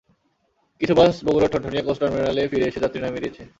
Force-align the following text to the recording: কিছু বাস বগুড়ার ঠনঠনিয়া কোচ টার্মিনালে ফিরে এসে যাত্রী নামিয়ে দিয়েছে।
কিছু 0.81 0.93
বাস 0.95 1.13
বগুড়ার 1.25 1.51
ঠনঠনিয়া 1.53 1.83
কোচ 1.83 1.97
টার্মিনালে 2.01 2.41
ফিরে 2.51 2.65
এসে 2.67 2.79
যাত্রী 2.83 2.99
নামিয়ে 3.01 3.23
দিয়েছে। 3.23 3.43